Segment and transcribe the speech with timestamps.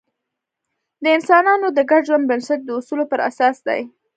[1.03, 3.81] د انسانانو د ګډ ژوند بنسټ د اصولو پر اساس دی.